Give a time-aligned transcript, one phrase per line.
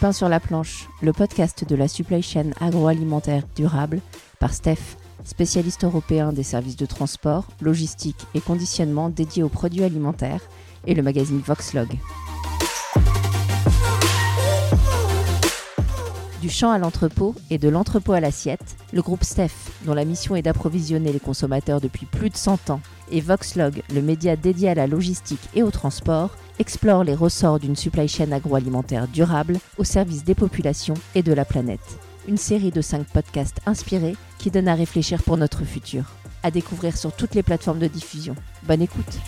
[0.00, 4.00] pain sur la planche, le podcast de la supply chain agroalimentaire durable
[4.38, 10.40] par Steph, spécialiste européen des services de transport, logistique et conditionnement dédié aux produits alimentaires,
[10.86, 11.88] et le magazine Voxlog.
[16.40, 19.50] Du champ à l'entrepôt et de l'entrepôt à l'assiette, le groupe Steph,
[19.84, 22.80] dont la mission est d'approvisionner les consommateurs depuis plus de 100 ans,
[23.10, 27.76] et Voxlog, le média dédié à la logistique et au transport, explore les ressorts d'une
[27.76, 31.98] supply chain agroalimentaire durable au service des populations et de la planète.
[32.26, 36.04] Une série de 5 podcasts inspirés qui donnent à réfléchir pour notre futur.
[36.42, 38.34] À découvrir sur toutes les plateformes de diffusion.
[38.62, 39.18] Bonne écoute!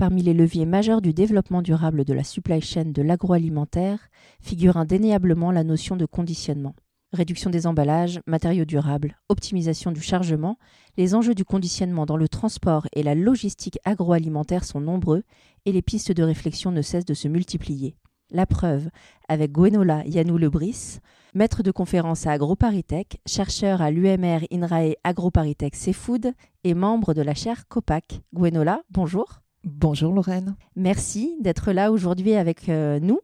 [0.00, 3.98] Parmi les leviers majeurs du développement durable de la supply chain de l'agroalimentaire
[4.40, 6.74] figure indéniablement la notion de conditionnement.
[7.12, 10.56] Réduction des emballages, matériaux durables, optimisation du chargement,
[10.96, 15.22] les enjeux du conditionnement dans le transport et la logistique agroalimentaire sont nombreux
[15.66, 17.94] et les pistes de réflexion ne cessent de se multiplier.
[18.30, 18.88] La preuve
[19.28, 21.00] avec Gwenola Yanou-Lebris,
[21.34, 26.32] maître de conférence à AgroParisTech, chercheur à l'UMR INRAE AgroParisTech Seafood
[26.64, 28.22] et membre de la chaire COPAC.
[28.32, 29.42] Gwenola, bonjour.
[29.64, 30.56] Bonjour Lorraine.
[30.74, 33.20] Merci d'être là aujourd'hui avec euh, nous.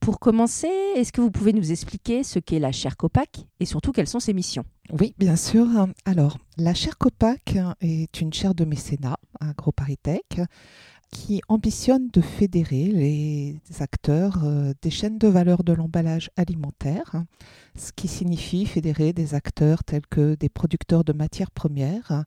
[0.00, 3.92] Pour commencer, est-ce que vous pouvez nous expliquer ce qu'est la chaire COPAC et surtout
[3.92, 4.64] quelles sont ses missions?
[4.98, 5.66] Oui, bien sûr.
[6.04, 10.40] Alors, la chaire COPAC est une chaire de mécénat à AgroParisTech
[11.10, 17.24] qui ambitionne de fédérer les acteurs euh, des chaînes de valeur de l'emballage alimentaire,
[17.76, 22.24] ce qui signifie fédérer des acteurs tels que des producteurs de matières premières,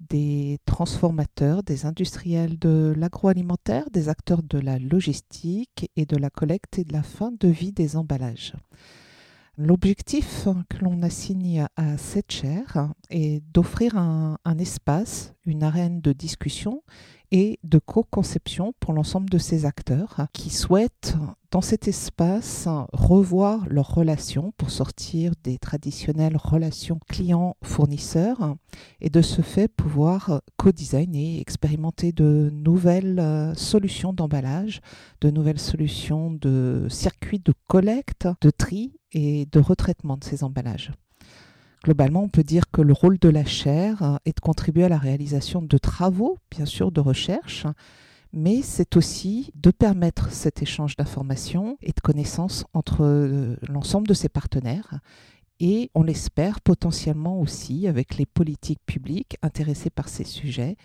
[0.00, 6.78] des transformateurs, des industriels de l'agroalimentaire, des acteurs de la logistique et de la collecte
[6.78, 8.54] et de la fin de vie des emballages.
[9.56, 16.14] L'objectif que l'on assigne à cette chaire est d'offrir un, un, espace, une arène de
[16.14, 16.82] discussion
[17.32, 21.16] et de co-conception pour l'ensemble de ces acteurs qui souhaitent
[21.50, 28.56] dans cet espace revoir leurs relations pour sortir des traditionnelles relations clients-fournisseurs
[29.00, 34.80] et de ce fait pouvoir co-designer, expérimenter de nouvelles euh, solutions d'emballage,
[35.20, 40.92] de nouvelles solutions de circuits de collecte, de tri et de retraitement de ces emballages.
[41.84, 44.88] Globalement, on peut dire que le rôle de la chaire euh, est de contribuer à
[44.88, 47.66] la réalisation de travaux, bien sûr, de recherche,
[48.32, 54.14] mais c'est aussi de permettre cet échange d'informations et de connaissances entre euh, l'ensemble de
[54.14, 55.00] ses partenaires
[55.60, 60.76] et on l'espère potentiellement aussi avec les politiques publiques intéressées par ces sujets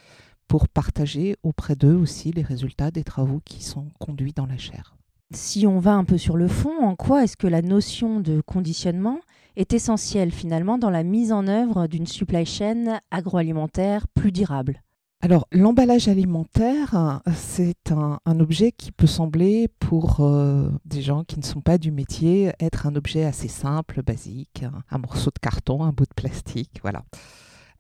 [0.48, 4.96] pour partager auprès d'eux aussi les résultats des travaux qui sont conduits dans la chaire.
[5.32, 8.42] Si on va un peu sur le fond, en quoi est-ce que la notion de
[8.42, 9.20] conditionnement
[9.56, 14.82] est essentielle finalement dans la mise en œuvre d'une supply chain agroalimentaire plus durable
[15.22, 21.44] alors, l'emballage alimentaire, c'est un, objet qui peut sembler, pour euh, des gens qui ne
[21.44, 25.94] sont pas du métier, être un objet assez simple, basique, un, morceau de carton, un
[25.94, 27.04] bout de plastique, voilà.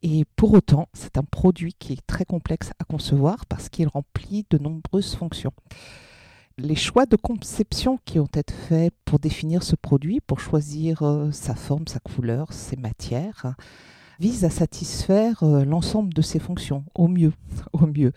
[0.01, 4.47] Et pour autant, c'est un produit qui est très complexe à concevoir parce qu'il remplit
[4.49, 5.53] de nombreuses fonctions.
[6.57, 11.29] Les choix de conception qui ont été faits pour définir ce produit, pour choisir euh,
[11.31, 13.55] sa forme, sa couleur, ses matières,
[14.21, 17.33] visent à satisfaire euh, l'ensemble de ces fonctions au mieux,
[17.73, 18.13] au mieux.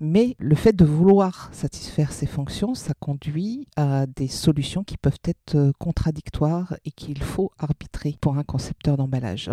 [0.00, 5.20] Mais le fait de vouloir satisfaire ces fonctions, ça conduit à des solutions qui peuvent
[5.24, 9.50] être euh, contradictoires et qu'il faut arbitrer pour un concepteur d'emballage.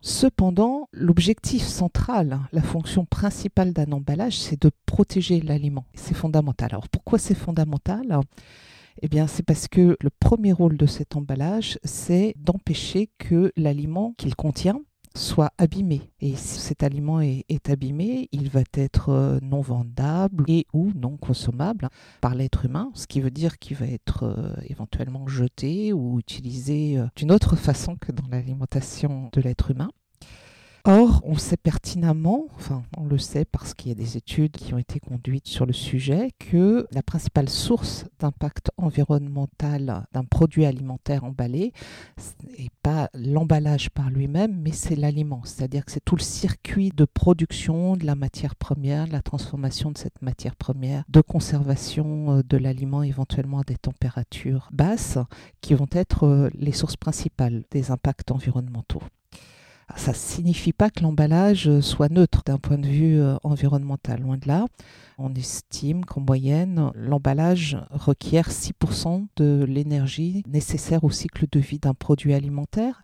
[0.00, 5.86] Cependant, l'objectif central, la fonction principale d'un emballage, c'est de protéger l'aliment.
[5.94, 6.70] C'est fondamental.
[6.72, 8.20] Alors pourquoi c'est fondamental?
[9.02, 14.14] Eh bien, c'est parce que le premier rôle de cet emballage, c'est d'empêcher que l'aliment
[14.16, 14.80] qu'il contient
[15.18, 16.00] soit abîmé.
[16.20, 21.16] Et si cet aliment est, abîmé, il va être euh, non vendable et ou non
[21.16, 21.88] consommable
[22.20, 26.98] par l'être humain, ce qui veut dire qu'il va être euh, éventuellement jeté ou utilisé
[26.98, 29.90] euh, d'une autre façon que dans l'alimentation de l'être humain.
[30.90, 34.72] Or, on sait pertinemment, enfin on le sait parce qu'il y a des études qui
[34.72, 41.24] ont été conduites sur le sujet, que la principale source d'impact environnemental d'un produit alimentaire
[41.24, 41.74] emballé
[42.58, 45.42] n'est pas l'emballage par lui-même, mais c'est l'aliment.
[45.44, 49.90] C'est-à-dire que c'est tout le circuit de production de la matière première, de la transformation
[49.90, 55.18] de cette matière première, de conservation euh, de l'aliment éventuellement à des températures basses,
[55.60, 59.02] qui vont être euh, les sources principales des impacts environnementaux.
[59.96, 64.36] Ça ne signifie pas que l'emballage soit neutre d'un point de vue euh, environnemental, loin
[64.36, 64.66] de là.
[65.16, 71.94] On estime qu'en moyenne, l'emballage requiert 6% de l'énergie nécessaire au cycle de vie d'un
[71.94, 73.02] produit alimentaire.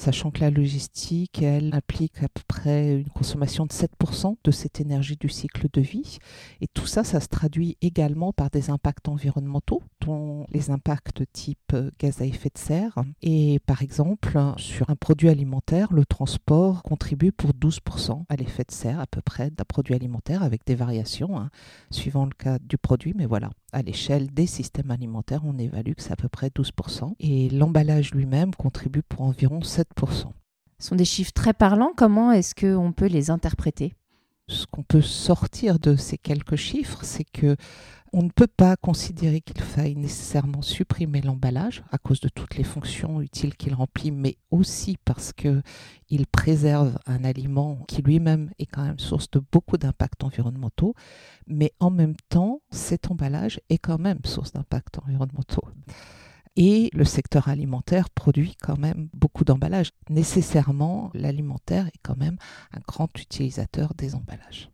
[0.00, 4.80] Sachant que la logistique, elle, implique à peu près une consommation de 7% de cette
[4.80, 6.18] énergie du cycle de vie.
[6.62, 11.74] Et tout ça, ça se traduit également par des impacts environnementaux, dont les impacts type
[11.74, 12.94] euh, gaz à effet de serre.
[13.20, 18.72] Et par exemple, sur un produit alimentaire, le transport contribue pour 12% à l'effet de
[18.72, 21.50] serre à peu près d'un produit alimentaire, avec des variations hein,
[21.90, 23.12] suivant le cas du produit.
[23.14, 27.12] Mais voilà, à l'échelle des systèmes alimentaires, on évalue que c'est à peu près 12%.
[27.20, 29.89] Et l'emballage lui-même contribue pour environ 7%.
[29.98, 31.92] Ce sont des chiffres très parlants.
[31.96, 33.94] Comment est-ce qu'on peut les interpréter?
[34.48, 37.56] Ce qu'on peut sortir de ces quelques chiffres, c'est que
[38.12, 42.64] on ne peut pas considérer qu'il faille nécessairement supprimer l'emballage à cause de toutes les
[42.64, 48.82] fonctions utiles qu'il remplit, mais aussi parce qu'il préserve un aliment qui lui-même est quand
[48.82, 50.94] même source de beaucoup d'impacts environnementaux,
[51.46, 55.68] mais en même temps, cet emballage est quand même source d'impacts environnementaux.
[56.56, 59.92] Et le secteur alimentaire produit quand même beaucoup d'emballages.
[60.08, 62.36] Nécessairement, l'alimentaire est quand même
[62.72, 64.70] un grand utilisateur des emballages.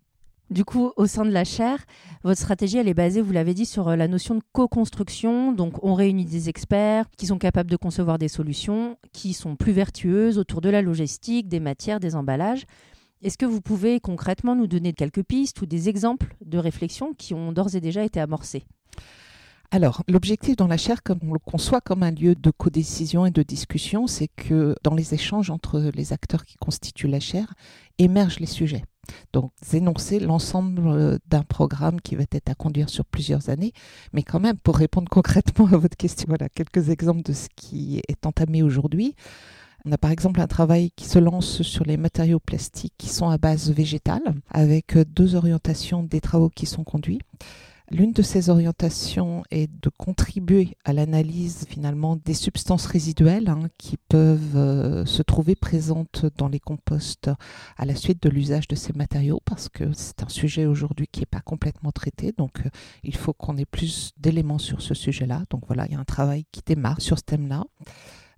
[0.49, 1.85] Du coup, au sein de la chaire,
[2.23, 5.51] votre stratégie, elle est basée, vous l'avez dit, sur euh, la notion de co-construction.
[5.51, 9.73] Donc, on réunit des experts qui sont capables de concevoir des solutions qui sont plus
[9.73, 12.65] vertueuses autour de la logistique, des matières, des emballages.
[13.23, 17.35] Est-ce que vous pouvez concrètement nous donner quelques pistes ou des exemples de réflexions qui
[17.35, 18.67] ont d'ores et déjà été amorcées?
[19.71, 23.31] Alors, l'objectif dans la chaire, comme on le conçoit comme un lieu de codécision et
[23.31, 27.55] de discussion, c'est que dans les échanges entre les acteurs qui constituent la chaire,
[27.99, 28.85] émergent les sujets.
[29.33, 33.73] Donc, énoncer l'ensemble euh, d'un programme qui va être à conduire sur plusieurs années.
[34.13, 38.01] Mais quand même, pour répondre concrètement à votre question, voilà quelques exemples de ce qui
[38.09, 39.15] est entamé aujourd'hui.
[39.85, 43.29] On a par exemple un travail qui se lance sur les matériaux plastiques qui sont
[43.29, 47.21] à base végétale, avec deux orientations des travaux qui sont conduits.
[47.93, 53.97] L'une de ces orientations est de contribuer à l'analyse finalement des substances résiduelles hein, qui
[53.97, 57.31] peuvent euh, se trouver présentes dans les composts
[57.77, 61.21] à la suite de l'usage de ces matériaux parce que c'est un sujet aujourd'hui qui
[61.21, 62.33] n'est pas complètement traité.
[62.37, 62.71] Donc euh,
[63.05, 65.45] il faut qu'on ait plus d'éléments sur ce sujet-là.
[65.51, 67.67] Donc voilà, il y a un travail qui démarre sur ce thème-là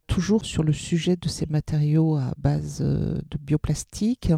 [0.08, 4.32] toujours sur le sujet de ces matériaux à base euh, de bioplastique.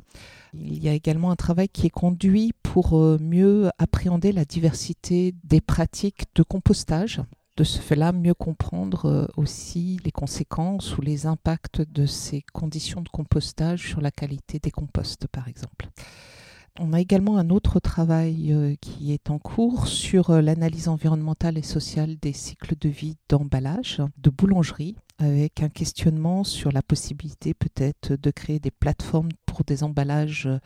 [0.52, 5.34] Il y a également un travail qui est conduit pour euh, mieux appréhender la diversité
[5.44, 7.22] des pratiques de compostage.
[7.56, 13.00] De ce fait-là, mieux comprendre euh, aussi les conséquences ou les impacts de ces conditions
[13.00, 15.88] de compostage sur la qualité des composts, par exemple.
[16.78, 22.16] On a également un autre travail qui est en cours sur l'analyse environnementale et sociale
[22.16, 28.30] des cycles de vie d'emballage de boulangerie avec un questionnement sur la possibilité peut-être de
[28.30, 30.58] créer des plateformes pour des emballages euh,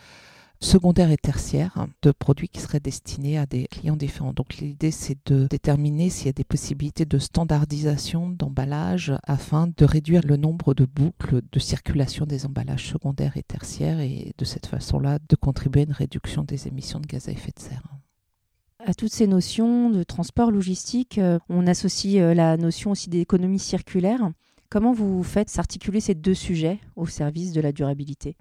[0.60, 4.32] secondaire et tertiaire de produits qui seraient destinés à des clients différents.
[4.32, 9.84] Donc l'idée c'est de déterminer s'il y a des possibilités de standardisation d'emballage afin de
[9.84, 14.66] réduire le nombre de boucles de circulation des emballages secondaires et tertiaires et de cette
[14.66, 17.82] façon-là de contribuer à une réduction des émissions de gaz à effet de serre
[18.86, 23.58] à toutes ces notions de transport logistique, euh, on associe euh, la notion aussi d'économie
[23.58, 24.30] circulaire.
[24.74, 28.36] Comment vous faites s'articuler ces deux sujets au service de la durabilité?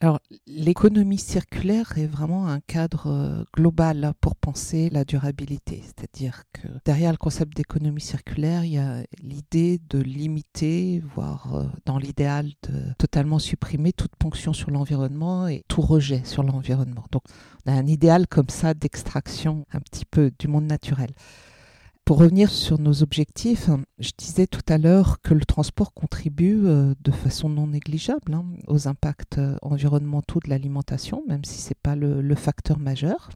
[0.00, 5.82] Alors, l'économie circulaire est vraiment un cadre euh, global pour penser la durabilité.
[5.82, 11.64] C'est-à-dire que derrière le concept d'économie circulaire, il y a l'idée de limiter, voire euh,
[11.86, 17.06] dans l'idéal de totalement supprimer toute ponction sur l'environnement et tout rejet sur l'environnement.
[17.12, 17.22] Donc,
[17.64, 21.08] on a un idéal comme ça d'extraction un petit peu du monde naturel.
[22.04, 26.94] Pour revenir sur nos objectifs, je disais tout à l'heure que le transport contribue euh,
[27.00, 31.78] de façon non négligeable hein, aux impacts euh, environnementaux de l'alimentation, même si ce n'est
[31.80, 33.30] pas le, facteur majeur.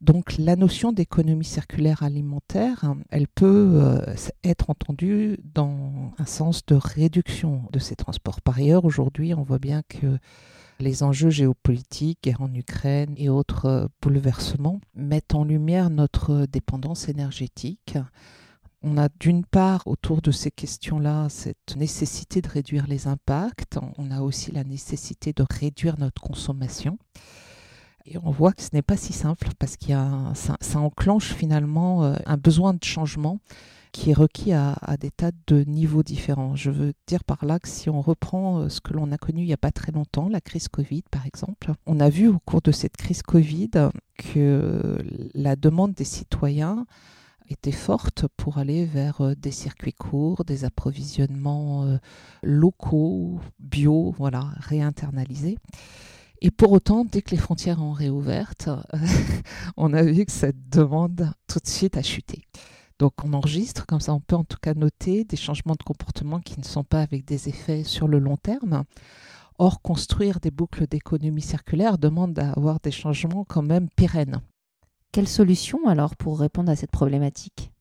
[0.00, 6.76] Donc la notion d'économie circulaire alimentaire, elle peut euh, être entendue dans un sens de
[6.76, 8.40] réduction de ces transports.
[8.40, 10.18] Par ailleurs, aujourd'hui, on voit bien que
[10.80, 17.08] les enjeux géopolitiques, guerre en Ukraine et autres euh, bouleversements mettent en lumière notre dépendance
[17.08, 17.96] énergétique.
[18.82, 24.10] On a d'une part autour de ces questions-là cette nécessité de réduire les impacts, on
[24.10, 26.98] a aussi la nécessité de réduire notre consommation.
[28.06, 29.94] Et on voit que ce n'est pas si simple parce qu'il
[30.34, 33.38] ça, ça, enclenche finalement euh, un besoin de changement
[33.92, 36.56] qui est requis à, des tas de niveaux différents.
[36.56, 39.42] Je veux dire par là que si on reprend euh, ce que l'on a connu
[39.42, 42.38] il n'y a pas très longtemps, la crise Covid par exemple, on a vu au
[42.38, 43.70] cours de cette crise Covid
[44.16, 44.98] que
[45.34, 46.86] la demande des citoyens
[47.50, 51.98] était forte pour aller vers euh, des circuits courts, des approvisionnements euh,
[52.42, 55.58] locaux, bio, voilà, réinternalisés.
[56.42, 58.70] Et pour autant, dès que les frontières ont réouvertes,
[59.76, 62.44] on a vu que cette demande tout de suite a chuté.
[63.00, 66.38] Donc on enregistre, comme ça on peut en tout cas noter des changements de comportement
[66.38, 68.84] qui ne sont pas avec des effets sur le long terme.
[69.58, 74.42] Or, construire des boucles d'économie circulaire demande d'avoir des changements quand même pérennes.
[75.12, 77.72] Quelle solution alors pour répondre à cette problématique?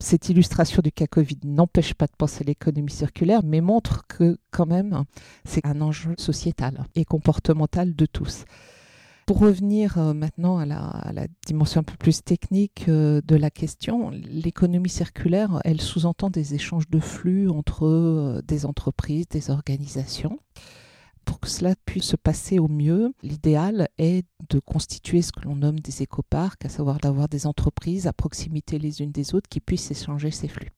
[0.00, 4.66] Cette illustration du cas Covid n'empêche pas de penser l'économie circulaire, mais montre que quand
[4.66, 5.04] même
[5.44, 8.46] c'est un enjeu sociétal et comportemental de tous.
[9.32, 14.10] Pour revenir euh, maintenant à la, dimension un peu plus technique euh, de la question,
[14.10, 20.38] l'économie circulaire, elle sous-entend des échanges de flux entre euh, des entreprises, des organisations.
[21.24, 25.56] Pour que cela puisse se passer au mieux, l'idéal est de constituer ce que l'on
[25.56, 29.60] nomme des écoparcs, à savoir d'avoir des entreprises à proximité les unes des autres qui
[29.60, 30.72] puissent échanger ces flux.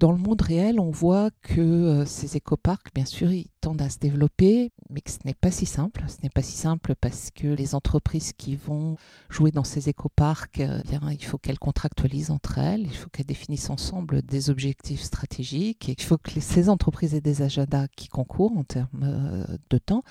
[0.00, 3.90] Dans le monde réel, on voit que euh, ces écoparcs, bien sûr, ils tendent à
[3.90, 6.02] se développer, mais que ce n'est pas si simple.
[6.08, 8.96] Ce n'est pas si simple parce que les entreprises qui vont
[9.28, 10.80] jouer dans ces écoparcs, euh,
[11.10, 15.96] il faut qu'elles contractualisent entre elles, il faut qu'elles définissent ensemble des objectifs stratégiques, et
[15.98, 20.02] il faut que ces entreprises aient des agendas qui concourent en termes euh, de temps,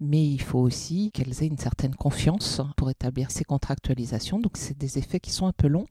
[0.00, 4.40] mais il faut aussi qu'elles aient une certaine confiance pour établir ces contractualisations.
[4.40, 5.86] Donc, c'est des effets qui sont un peu longs.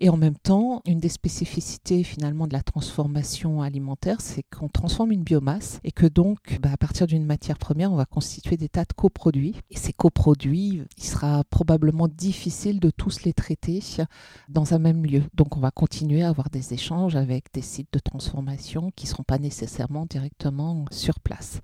[0.00, 5.12] Et en même temps, une des spécificités finalement de la transformation alimentaire, c'est qu'on transforme
[5.12, 8.68] une biomasse et que donc, bah, à partir d'une matière première, on va constituer des
[8.68, 9.54] tas de coproduits.
[9.70, 13.80] Et ces coproduits, il sera probablement difficile de tous les traiter
[14.48, 15.22] dans un même lieu.
[15.34, 19.10] Donc, on va continuer à avoir des échanges avec des sites de transformation qui ne
[19.10, 21.60] seront pas nécessairement directement sur place.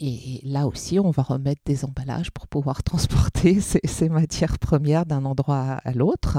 [0.00, 5.24] Et là aussi, on va remettre des emballages pour pouvoir transporter ces, matières premières d'un
[5.24, 6.38] endroit à l'autre.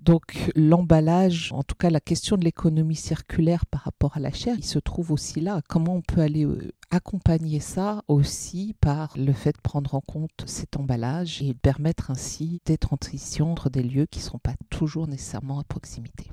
[0.00, 4.54] Donc l'emballage, en tout cas la question de l'économie circulaire par rapport à la chair,
[4.58, 5.60] il se trouve aussi là.
[5.68, 10.44] Comment on peut aller euh, accompagner ça aussi par le fait de prendre en compte
[10.46, 15.08] cet emballage et permettre ainsi des transitions entre des lieux qui ne sont pas toujours
[15.08, 16.30] nécessairement à proximité.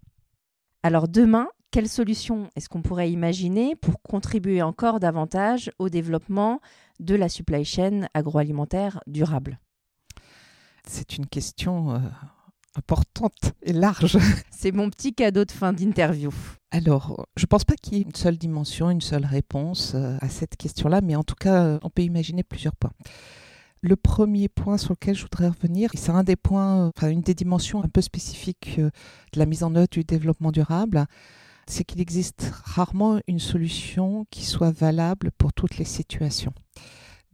[0.83, 6.59] Alors demain, quelle solution est-ce qu'on pourrait imaginer pour contribuer encore davantage au développement
[6.99, 9.59] de la supply chain agroalimentaire durable?
[10.85, 11.99] C'est une question euh,
[12.75, 14.17] importante et large.
[14.51, 16.31] C'est mon petit cadeau de fin d'interview.
[16.71, 20.17] Alors, je ne pense pas qu'il y ait une seule dimension, une seule réponse euh,
[20.19, 22.93] à cette question-là, mais en tout cas, euh, on peut imaginer plusieurs points.
[23.81, 27.33] Le premier point sur lequel je voudrais revenir, c'est un des points, enfin une des
[27.33, 31.07] dimensions un peu spécifiques de la mise en œuvre du développement durable,
[31.67, 36.53] c'est qu'il existe rarement une solution qui soit valable pour toutes les situations.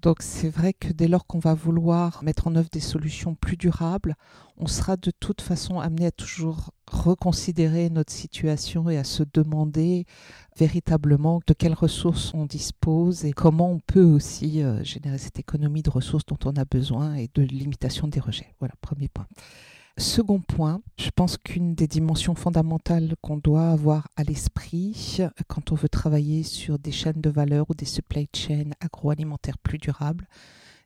[0.02, 3.58] Donc c'est vrai que dès lors qu'on va vouloir mettre en œuvre des solutions plus
[3.58, 4.16] durables,
[4.56, 10.06] on sera de toute façon amené à toujours reconsidérer notre situation et à se demander
[10.56, 15.82] véritablement de quelles ressources on dispose et comment on peut aussi euh, générer cette économie
[15.82, 18.54] de ressources dont on a besoin et de limitation des rejets.
[18.60, 19.28] Voilà, premier point.
[20.00, 25.76] Second point, je pense qu'une des dimensions fondamentales qu'on doit avoir à l'esprit quand on
[25.76, 30.28] veut travailler sur des chaînes de valeur ou des supply chains agroalimentaires plus durables,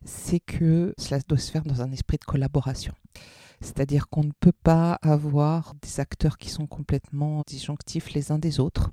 [0.05, 2.93] c'est que cela doit se faire dans un esprit de collaboration.
[3.59, 8.61] C'est-à-dire qu'on ne peut pas avoir des acteurs qui sont complètement disjonctifs les uns des
[8.61, 8.91] autres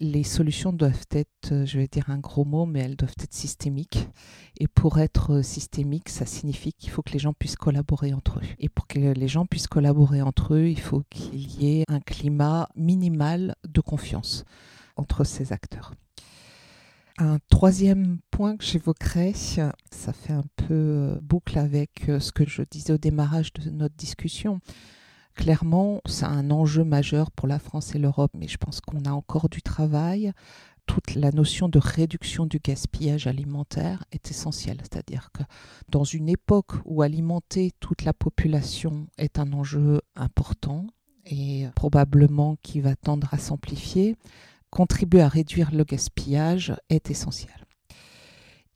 [0.00, 3.34] les solutions doivent être, euh, je vais dire un gros mot, mais elles doivent être
[3.34, 4.08] systémiques.
[4.58, 8.38] Et pour être euh, systémique, ça signifie qu'il faut que les gens puissent collaborer entre
[8.38, 8.46] eux.
[8.58, 12.00] Et pour que les gens puissent collaborer entre eux, il faut qu'il y ait un
[12.00, 14.44] climat minimal de confiance
[14.96, 15.94] entre ces acteurs.
[17.18, 22.62] Un troisième point que j'évoquerai, ça fait un peu euh, boucle avec ce que je
[22.70, 24.60] disais au démarrage de notre discussion,
[25.36, 29.10] Clairement, c'est un enjeu majeur pour la France et l'Europe, mais je pense qu'on a
[29.10, 30.32] encore du travail.
[30.86, 35.42] Toute la notion de réduction du gaspillage alimentaire est essentielle, c'est-à-dire que
[35.90, 40.86] dans une époque où alimenter toute la population est un enjeu important
[41.26, 44.16] et probablement qui va tendre à s'amplifier,
[44.70, 47.65] contribuer à réduire le gaspillage est essentiel.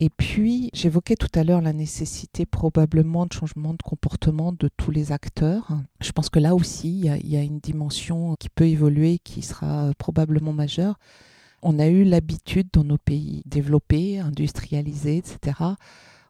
[0.03, 4.91] Et puis, j'évoquais tout à l'heure la nécessité probablement de changement de comportement de tous
[4.91, 5.77] les acteurs.
[6.01, 9.93] Je pense que là aussi, il y, a, une dimension qui peut évoluer, qui sera
[9.99, 10.99] probablement majeure.
[11.61, 15.59] On a eu l'habitude dans nos pays développés, industrialisés, etc.,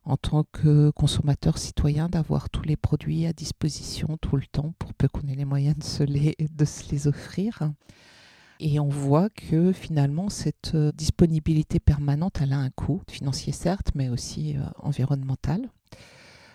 [0.04, 4.94] en tant que consommateurs citoyens, d'avoir tous les produits à disposition tout le temps pour
[4.94, 7.70] peu qu'on ait les moyens de se les, de se les offrir.
[8.62, 13.92] Et on voit que finalement, cette euh, disponibilité permanente, elle a un coût, financier certes,
[13.94, 15.70] mais aussi euh, environnemental.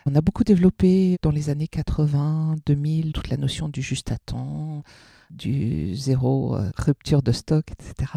[0.06, 4.20] On a beaucoup développé dans les années 80, 2000, toute la notion du juste à
[4.20, 4.84] temps,
[5.32, 8.12] du zéro euh, rupture de stock, etc.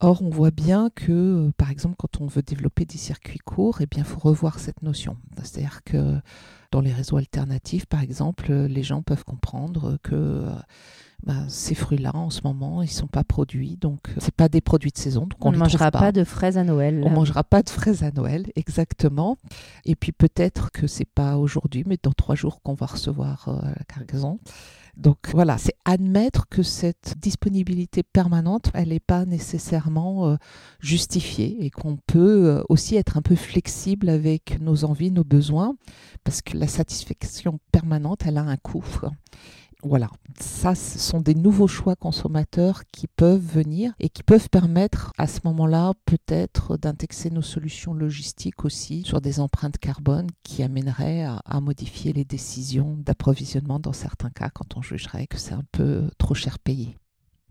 [0.00, 3.86] Or, on voit bien que, par exemple, quand on veut développer des circuits courts, eh
[3.86, 5.16] bien, il faut revoir cette notion.
[5.42, 6.20] C'est-à-dire que
[6.70, 10.44] dans les réseaux alternatifs, par exemple, les gens peuvent comprendre que
[11.24, 14.60] bah, ces fruits-là, en ce moment, ils sont pas produits, donc euh, c'est pas des
[14.60, 15.22] produits de saison.
[15.22, 16.12] Donc on ne mangera pas.
[16.12, 17.02] de fraises à Noël.
[17.02, 19.38] On mangera pas de fraises à Noël, exactement.
[19.86, 23.62] Et puis peut-être que c'est pas aujourd'hui, mais dans trois jours qu'on va recevoir euh,
[23.62, 24.38] la cargaison.
[24.96, 30.36] Donc voilà, c'est admettre que cette disponibilité permanente, elle n'est pas nécessairement euh,
[30.80, 35.74] justifiée et qu'on peut aussi être un peu flexible avec nos envies, nos besoins,
[36.22, 38.84] parce que la satisfaction permanente, elle a un coût
[39.84, 40.08] voilà,
[40.40, 45.26] ça, ce sont des nouveaux choix consommateurs qui peuvent venir et qui peuvent permettre à
[45.26, 51.60] ce moment-là peut-être d'indexer nos solutions logistiques aussi sur des empreintes carbone qui amèneraient à,
[51.60, 56.34] modifier les décisions d'approvisionnement dans certains cas quand on jugerait que c'est un peu trop
[56.34, 56.96] cher payé.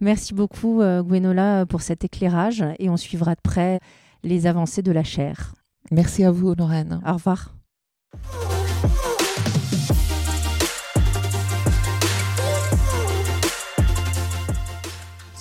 [0.01, 3.79] Merci beaucoup euh, Gwenola pour cet éclairage et on suivra de près
[4.23, 5.55] les avancées de la chaire.
[5.91, 7.01] Merci à vous Honorène.
[7.05, 7.55] Au revoir.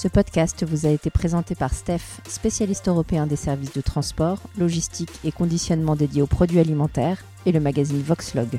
[0.03, 5.13] Ce podcast vous a été présenté par Steph, spécialiste européen des services de transport, logistique
[5.23, 8.59] et conditionnement dédié aux produits alimentaires, et le magazine Voxlog.